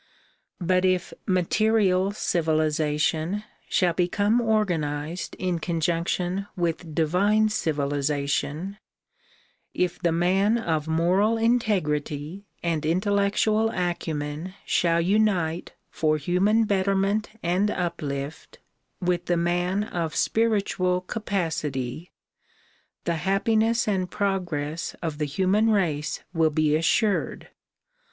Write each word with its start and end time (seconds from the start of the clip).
But 0.59 0.83
if 0.83 1.13
material 1.27 2.09
civilization 2.11 3.43
shall 3.69 3.93
become 3.93 4.41
organized 4.41 5.35
in 5.37 5.59
conjunction 5.59 6.47
with 6.55 6.95
divine 6.95 7.49
civilization, 7.49 8.79
if 9.75 9.99
the 9.99 10.11
man 10.11 10.57
of 10.57 10.87
moral 10.87 11.37
integrity 11.37 12.47
and 12.63 12.83
intellectual 12.83 13.69
acumen 13.69 14.55
shall 14.65 14.99
unite 14.99 15.73
for 15.91 16.17
human 16.17 16.63
betterment 16.63 17.29
and 17.43 17.69
uplift 17.69 18.57
with 18.99 19.25
the 19.27 19.37
man 19.37 19.83
of 19.83 20.15
spiritual 20.15 21.01
capacity, 21.01 22.09
the 23.03 23.17
hap 23.17 23.45
piness 23.45 23.87
and 23.87 24.09
progress 24.09 24.95
of 25.03 25.19
the 25.19 25.25
human 25.25 25.69
race 25.69 26.21
will 26.33 26.49
be 26.49 26.75
assured. 26.75 27.49